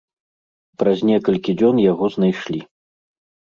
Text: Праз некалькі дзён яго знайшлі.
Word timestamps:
Праз 0.83 1.03
некалькі 1.11 1.57
дзён 1.61 1.85
яго 1.91 2.13
знайшлі. 2.17 2.59